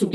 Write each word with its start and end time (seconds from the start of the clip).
to 0.00 0.06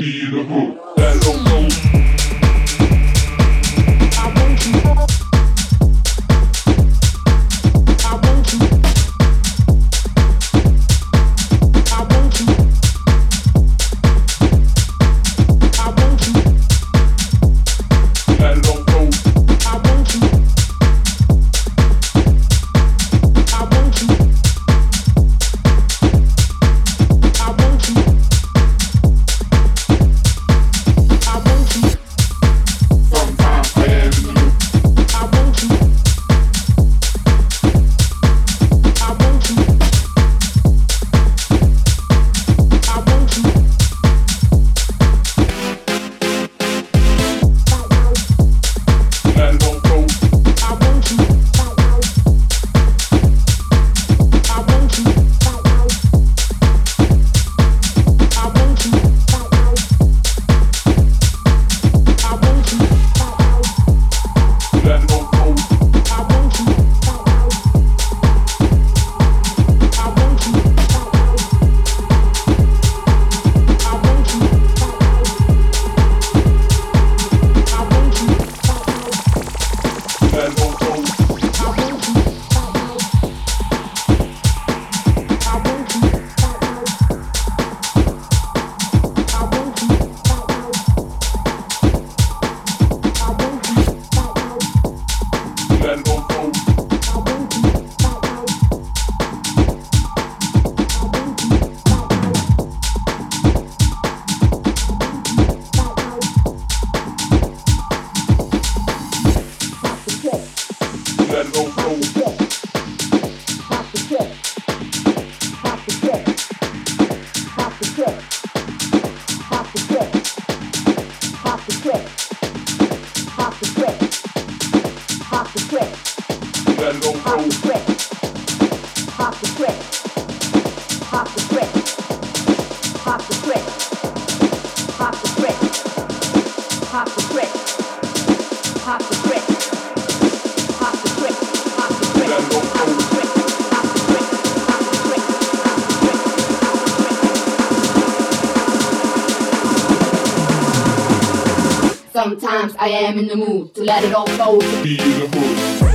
I 152.48 152.88
am 152.88 153.18
in 153.18 153.26
the 153.26 153.36
mood 153.36 153.74
to 153.74 153.82
let 153.82 154.04
it 154.04 154.14
all 154.14 154.26
flow. 154.26 154.60
Be 154.82 155.85